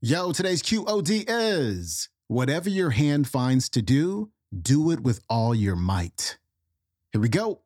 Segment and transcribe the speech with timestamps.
[0.00, 5.74] Yo, today's QOD is whatever your hand finds to do, do it with all your
[5.74, 6.38] might.
[7.10, 7.62] Here we go.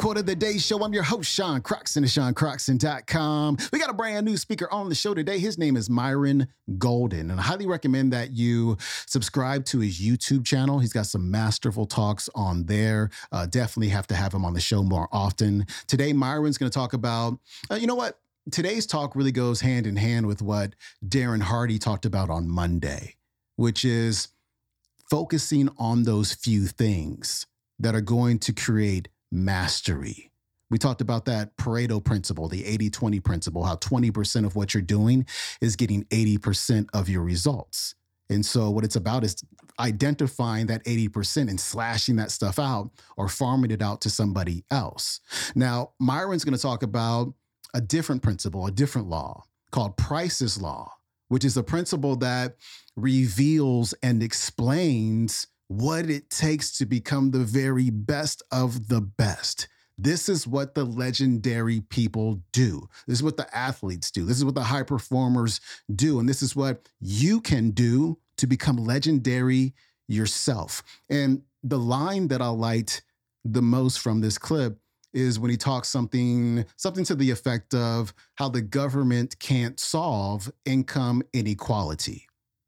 [0.00, 0.82] Quote of the Day Show.
[0.82, 3.58] I'm your host, Sean Croxton of SeanCroxton.com.
[3.70, 5.38] We got a brand new speaker on the show today.
[5.38, 10.46] His name is Myron Golden, and I highly recommend that you subscribe to his YouTube
[10.46, 10.78] channel.
[10.78, 13.10] He's got some masterful talks on there.
[13.30, 15.66] Uh, definitely have to have him on the show more often.
[15.86, 17.38] Today, Myron's going to talk about,
[17.70, 18.20] uh, you know what?
[18.50, 23.16] Today's talk really goes hand in hand with what Darren Hardy talked about on Monday,
[23.56, 24.28] which is
[25.10, 27.44] focusing on those few things
[27.78, 30.30] that are going to create mastery.
[30.70, 34.82] We talked about that Pareto principle, the 80 20 principle, how 20% of what you're
[34.82, 35.26] doing
[35.60, 37.94] is getting 80% of your results.
[38.28, 39.42] And so, what it's about is
[39.80, 45.20] identifying that 80% and slashing that stuff out or farming it out to somebody else.
[45.54, 47.34] Now, Myron's going to talk about
[47.74, 50.92] a different principle, a different law called Price's Law,
[51.28, 52.56] which is a principle that
[52.96, 59.68] reveals and explains what it takes to become the very best of the best.
[59.96, 62.88] This is what the legendary people do.
[63.06, 64.24] This is what the athletes do.
[64.24, 65.60] This is what the high performers
[65.94, 66.18] do.
[66.18, 69.72] And this is what you can do to become legendary
[70.08, 70.82] yourself.
[71.08, 73.02] And the line that I liked
[73.44, 74.76] the most from this clip
[75.14, 80.50] is when he talks something something to the effect of how the government can't solve
[80.64, 82.26] income inequality.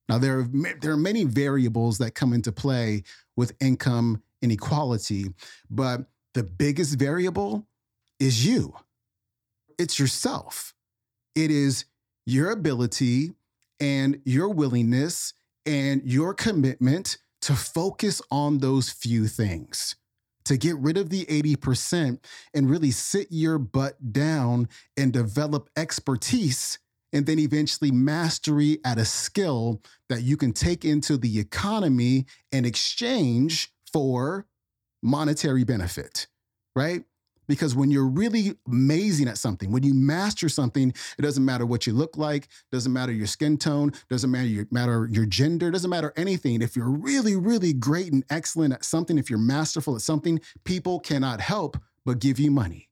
[0.09, 0.49] Now, there are,
[0.81, 3.05] there are many variables that come into play
[3.37, 5.27] with income inequality,
[5.71, 7.67] but the biggest variable
[8.19, 8.75] is you.
[9.79, 10.75] It's yourself.
[11.35, 11.85] It is
[12.27, 13.33] your ability
[13.81, 15.35] and your willingness
[15.67, 19.97] and your commitment to focus on those few things,
[20.45, 22.19] to get rid of the 80%
[22.55, 26.79] and really sit your butt down and develop expertise
[27.13, 32.65] and then eventually mastery at a skill that you can take into the economy in
[32.65, 34.47] exchange for
[35.03, 36.27] monetary benefit,
[36.75, 37.05] right?
[37.49, 41.87] Because when you're really amazing at something, when you master something, it doesn't matter what
[41.87, 45.91] you look like, doesn't matter your skin tone, doesn't matter your matter your gender, doesn't
[45.91, 46.63] matter anything.
[46.63, 51.01] If you're really, really great and excellent at something, if you're masterful at something, people
[51.01, 52.89] cannot help but give you money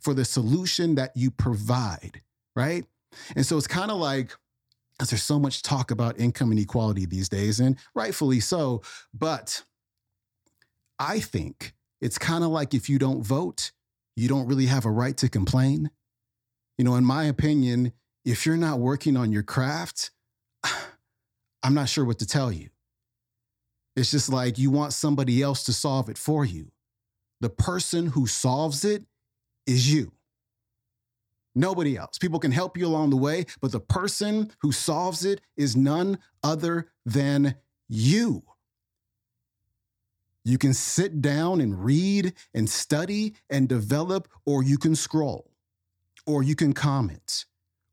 [0.00, 2.20] for the solution that you provide,
[2.54, 2.84] right?
[3.34, 4.32] And so it's kind of like,
[5.00, 8.82] as there's so much talk about income inequality these days, and rightfully so.
[9.12, 9.62] But
[10.98, 13.72] I think it's kind of like if you don't vote,
[14.16, 15.90] you don't really have a right to complain.
[16.78, 17.92] You know, in my opinion,
[18.24, 20.10] if you're not working on your craft,
[21.62, 22.70] I'm not sure what to tell you.
[23.96, 26.70] It's just like you want somebody else to solve it for you.
[27.40, 29.04] The person who solves it
[29.66, 30.12] is you.
[31.56, 32.18] Nobody else.
[32.18, 36.18] People can help you along the way, but the person who solves it is none
[36.42, 37.56] other than
[37.88, 38.42] you.
[40.44, 45.50] You can sit down and read and study and develop, or you can scroll,
[46.26, 47.46] or you can comment,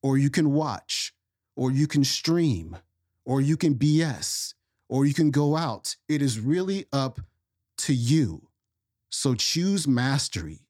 [0.04, 1.14] or you can watch,
[1.56, 2.78] or you can stream,
[3.26, 4.56] or you can BS,
[4.90, 5.96] or you can go out.
[6.10, 7.22] It is really up
[7.78, 8.50] to you.
[9.10, 10.63] So choose mastery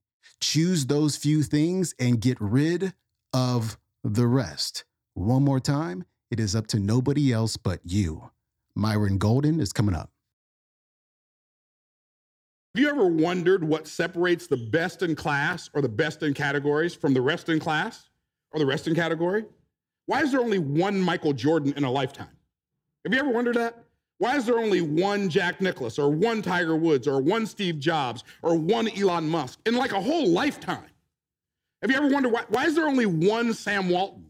[0.44, 2.94] choose those few things and get rid
[3.34, 4.84] of the rest.
[5.14, 8.30] One more time, it is up to nobody else but you.
[8.76, 10.09] Myron Golden is coming up.
[12.76, 16.96] Have you ever wondered what separates the best in class or the best in categories
[16.96, 18.10] from the rest in class
[18.52, 19.46] or the rest in category?
[20.08, 22.36] Why is there only one Michael Jordan in a lifetime?
[23.06, 23.83] Have you ever wondered that?
[24.19, 28.24] Why is there only one Jack Nicklaus or one Tiger Woods or one Steve Jobs
[28.42, 30.86] or one Elon Musk in like a whole lifetime?
[31.81, 34.30] Have you ever wondered why, why is there only one Sam Walton?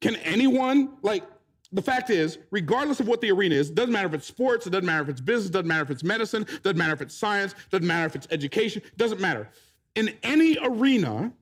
[0.00, 1.24] Can anyone, like,
[1.72, 4.66] the fact is, regardless of what the arena is, it doesn't matter if it's sports,
[4.66, 6.92] it doesn't matter if it's business, it doesn't matter if it's medicine, it doesn't matter
[6.92, 9.48] if it's science, doesn't matter if it's education, doesn't matter.
[9.96, 11.32] In any arena,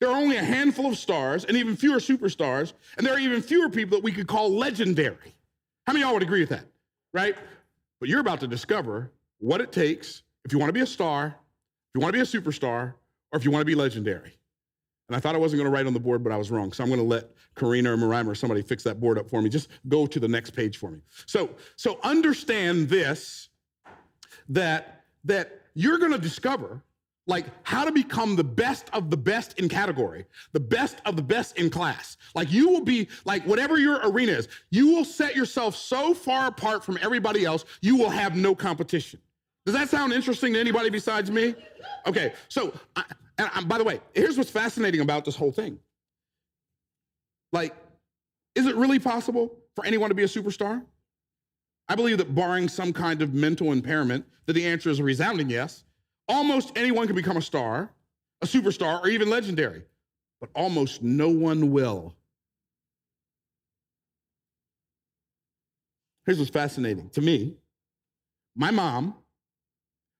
[0.00, 3.42] there are only a handful of stars and even fewer superstars, and there are even
[3.42, 5.34] fewer people that we could call legendary.
[5.86, 6.64] How many y'all would agree with that?
[7.12, 7.36] Right?
[7.98, 11.26] But you're about to discover what it takes if you want to be a star,
[11.26, 11.34] if
[11.94, 12.94] you want to be a superstar,
[13.32, 14.32] or if you want to be legendary.
[15.08, 16.72] And I thought I wasn't going to write on the board, but I was wrong.
[16.72, 19.42] So I'm going to let Karina or Mariah or somebody fix that board up for
[19.42, 19.48] me.
[19.48, 21.00] Just go to the next page for me.
[21.26, 23.48] So, so understand this
[24.48, 26.82] that that you're going to discover
[27.30, 31.22] like how to become the best of the best in category, the best of the
[31.22, 32.16] best in class.
[32.34, 36.48] Like you will be like whatever your arena is, you will set yourself so far
[36.48, 39.20] apart from everybody else, you will have no competition.
[39.64, 41.54] Does that sound interesting to anybody besides me?
[42.04, 43.04] Okay, so I,
[43.38, 45.78] and I, by the way, here's what's fascinating about this whole thing.
[47.52, 47.76] Like,
[48.56, 50.82] is it really possible for anyone to be a superstar?
[51.88, 55.48] I believe that barring some kind of mental impairment, that the answer is a resounding
[55.48, 55.84] yes.
[56.30, 57.90] Almost anyone can become a star,
[58.40, 59.82] a superstar, or even legendary,
[60.40, 62.14] but almost no one will.
[66.24, 67.56] Here's what's fascinating to me
[68.54, 69.16] my mom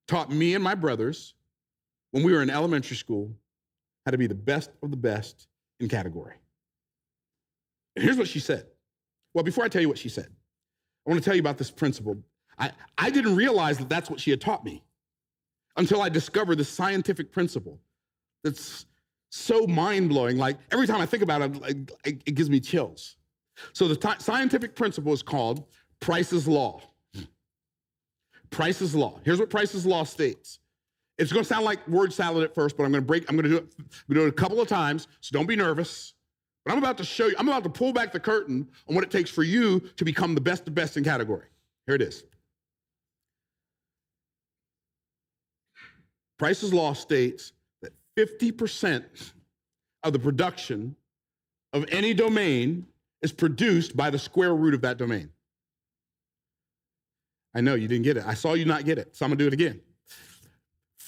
[0.08, 1.34] taught me and my brothers
[2.10, 3.32] when we were in elementary school
[4.04, 5.46] how to be the best of the best
[5.78, 6.34] in category.
[7.94, 8.66] And here's what she said.
[9.32, 10.26] Well, before I tell you what she said,
[11.06, 12.20] I want to tell you about this principle.
[12.58, 14.82] I, I didn't realize that that's what she had taught me
[15.76, 17.78] until I discovered this scientific principle
[18.42, 18.86] that's
[19.30, 20.36] so mind blowing.
[20.36, 23.16] Like every time I think about it, it, it gives me chills.
[23.72, 25.64] So the t- scientific principle is called
[26.00, 26.82] Price's Law.
[28.50, 29.20] Price's Law.
[29.24, 30.58] Here's what Price's Law states.
[31.18, 33.28] It's going to sound like word salad at first, but I'm going to break.
[33.28, 33.72] I'm going to do it.
[33.78, 36.14] I'm going to do it a couple of times, so don't be nervous.
[36.64, 37.34] But I'm about to show you.
[37.38, 40.34] I'm about to pull back the curtain on what it takes for you to become
[40.34, 41.46] the best of best in category.
[41.86, 42.24] Here it is.
[46.40, 47.52] Price's Law states
[47.82, 49.04] that 50%
[50.04, 50.96] of the production
[51.74, 52.86] of any domain
[53.20, 55.28] is produced by the square root of that domain.
[57.54, 58.24] I know you didn't get it.
[58.26, 59.82] I saw you not get it, so I'm gonna do it again.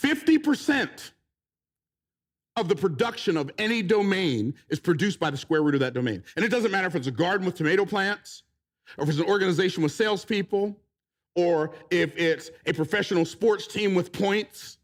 [0.03, 1.13] 50%
[2.57, 6.23] of the production of any domain is produced by the square root of that domain.
[6.37, 8.43] And it doesn't matter if it's a garden with tomato plants,
[8.99, 10.79] or if it's an organization with salespeople,
[11.37, 14.77] or if it's a professional sports team with points.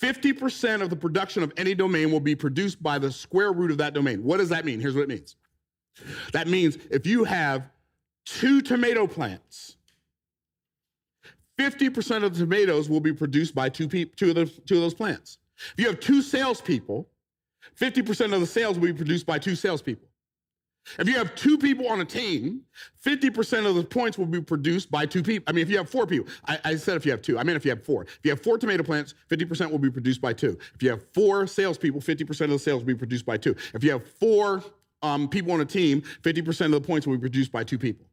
[0.00, 3.78] 50% of the production of any domain will be produced by the square root of
[3.78, 4.22] that domain.
[4.22, 4.80] What does that mean?
[4.80, 5.36] Here's what it means
[6.32, 7.70] that means if you have
[8.26, 9.76] two tomato plants,
[11.58, 14.82] 50% of the tomatoes will be produced by two, pe- two, of, the, two of
[14.82, 15.38] those plants.
[15.72, 17.08] If you have two salespeople,
[17.80, 20.06] 50% of the sales will be produced by two salespeople.
[20.98, 22.62] If you have two people on a team,
[23.04, 25.44] 50% of the points will be produced by two people.
[25.48, 27.42] I mean, if you have four people, I, I, said if you have two, I
[27.42, 28.02] mean if you have four.
[28.02, 30.56] If you have four tomato plants, 50% will be produced by two.
[30.74, 33.54] If you have four salespeople, 50% of the sales will be produced by two.
[33.74, 34.62] If you have four
[35.02, 38.06] um, people on a team, 50% of the points will be produced by two people.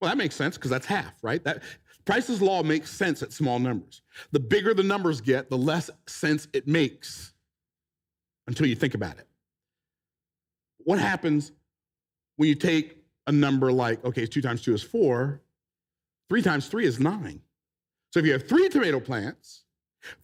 [0.00, 1.42] Well, that makes sense because that's half, right?
[1.44, 1.62] That
[2.04, 4.02] Price's law makes sense at small numbers.
[4.32, 7.32] The bigger the numbers get, the less sense it makes
[8.46, 9.28] until you think about it.
[10.78, 11.52] What happens
[12.36, 15.40] when you take a number like, okay, two times two is four,
[16.28, 17.40] three times three is nine.
[18.10, 19.64] So if you have three tomato plants,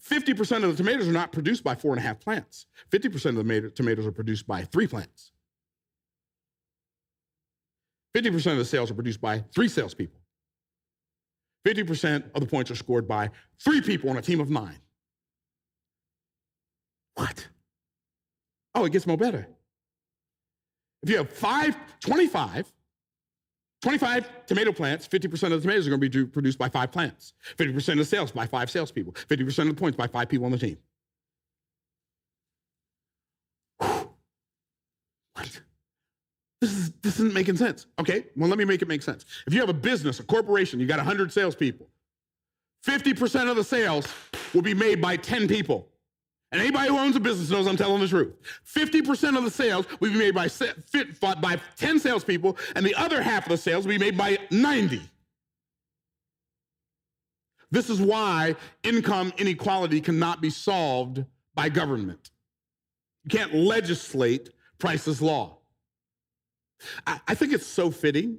[0.02, 2.66] 50% of the tomatoes are not produced by four and a half plants.
[2.90, 5.32] 50% of the tomatoes are produced by three plants.
[8.16, 10.20] 50% of the sales are produced by three salespeople.
[11.66, 13.30] 50% of the points are scored by
[13.62, 14.78] three people on a team of nine.
[17.14, 17.48] What?
[18.74, 19.48] Oh, it gets more better.
[21.02, 22.72] If you have five, 25,
[23.82, 27.34] 25 tomato plants, 50% of the tomatoes are going to be produced by five plants.
[27.56, 29.12] 50% of the sales by five salespeople.
[29.12, 30.78] 50% of the points by five people on the team.
[33.78, 35.60] What?
[36.60, 37.86] This, is, this isn't making sense.
[38.00, 39.24] Okay, well, let me make it make sense.
[39.46, 41.88] If you have a business, a corporation, you got 100 salespeople,
[42.84, 44.12] 50% of the sales
[44.52, 45.88] will be made by 10 people.
[46.50, 48.34] And anybody who owns a business knows I'm telling the truth.
[48.66, 50.48] 50% of the sales will be made by,
[51.34, 55.02] by 10 salespeople, and the other half of the sales will be made by 90.
[57.70, 61.24] This is why income inequality cannot be solved
[61.54, 62.30] by government.
[63.24, 65.58] You can't legislate Price's law.
[67.06, 68.38] I, I think it's so fitting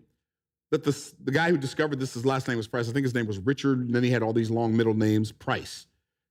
[0.71, 2.89] that this, the guy who discovered this, his last name was Price.
[2.89, 5.31] I think his name was Richard, and then he had all these long middle names,
[5.31, 5.85] Price,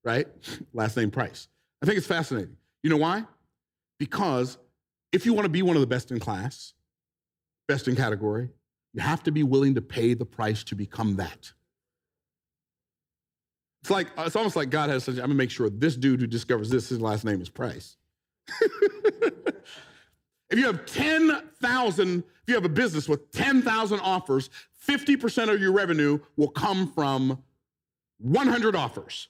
[0.04, 0.26] right?
[0.73, 1.47] Last name Price.
[1.82, 2.56] I think it's fascinating.
[2.82, 3.25] You know why?
[3.99, 4.58] Because
[5.12, 6.75] if you want to be one of the best in class,
[7.66, 8.50] best in category,
[8.94, 11.52] you have to be willing to pay the price to become that.
[13.82, 15.14] It's like it's almost like God has such.
[15.14, 17.97] I'm gonna make sure this dude who discovers this, his last name is Price.
[20.50, 24.49] If you have 10,000, if you have a business with 10,000 offers,
[24.87, 27.42] 50% of your revenue will come from
[28.18, 29.28] 100 offers.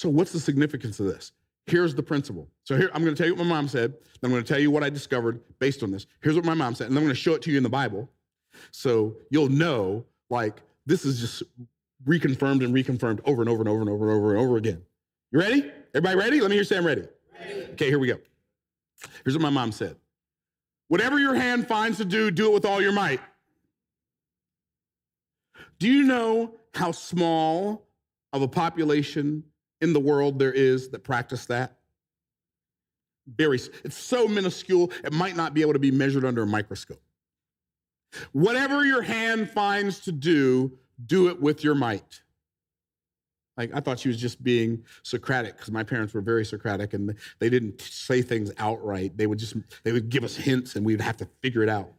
[0.00, 1.32] So, what's the significance of this?
[1.66, 2.48] Here's the principle.
[2.64, 3.92] So, here, I'm going to tell you what my mom said.
[3.92, 6.06] Then I'm going to tell you what I discovered based on this.
[6.22, 6.88] Here's what my mom said.
[6.88, 8.08] And I'm going to show it to you in the Bible.
[8.70, 11.42] So, you'll know, like, this is just
[12.06, 14.80] reconfirmed and reconfirmed over and over and over and over and over and over again.
[15.32, 15.70] You ready?
[15.94, 16.40] Everybody ready?
[16.40, 17.06] Let me hear you say I'm ready.
[17.38, 17.64] ready.
[17.72, 18.18] Okay, here we go.
[19.22, 19.96] Here's what my mom said
[20.88, 23.20] Whatever your hand finds to do, do it with all your might.
[25.78, 27.86] Do you know how small
[28.32, 29.44] of a population
[29.80, 31.76] in the world there is that practice that?
[33.26, 37.00] Very, it's so minuscule, it might not be able to be measured under a microscope.
[38.32, 40.72] Whatever your hand finds to do,
[41.06, 42.22] do it with your might.
[43.56, 47.14] Like I thought she was just being Socratic because my parents were very Socratic and
[47.40, 49.16] they didn't say things outright.
[49.16, 51.92] They would just they would give us hints and we'd have to figure it out.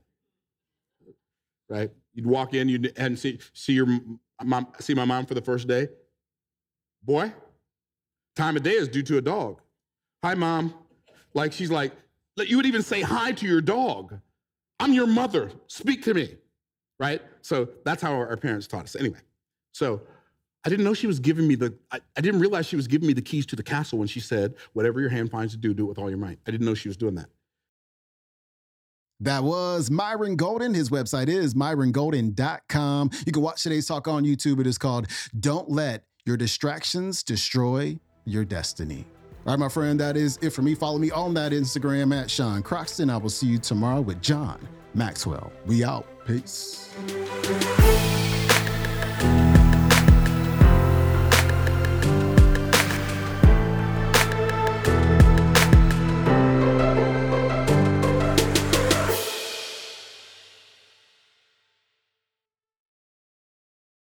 [1.70, 1.92] Right?
[2.14, 3.88] You'd walk in, you'd and see see your
[4.44, 5.90] mom see my mom for the first day.
[7.04, 7.32] Boy,
[8.36, 9.62] time of day is due to a dog.
[10.24, 10.74] Hi, mom.
[11.34, 11.94] Like she's like,
[12.38, 14.20] you would even say hi to your dog.
[14.80, 15.52] I'm your mother.
[15.68, 16.38] Speak to me.
[17.00, 17.22] Right?
[17.42, 18.96] So that's how our parents taught us.
[18.96, 19.20] Anyway,
[19.72, 20.02] so
[20.64, 23.08] I didn't know she was giving me the, I, I, didn't realize she was giving
[23.08, 25.74] me the keys to the castle when she said, whatever your hand finds to do,
[25.74, 26.38] do it with all your might.
[26.48, 27.30] I didn't know she was doing that.
[29.20, 30.74] That was Myron Golden.
[30.74, 33.12] His website is myrongolden.com.
[33.26, 34.60] You can watch today's talk on YouTube.
[34.60, 35.08] It is called
[35.40, 39.06] Don't Let Your Distractions Destroy Your Destiny.
[39.46, 40.76] All right, my friend, that is it for me.
[40.76, 43.10] Follow me on that Instagram at Sean Croxton.
[43.10, 44.60] I will see you tomorrow with John
[44.94, 45.52] Maxwell.
[45.66, 46.06] We out.
[46.26, 46.92] Peace.